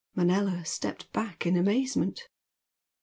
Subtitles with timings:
[0.15, 2.27] Manella stepped back in amazement.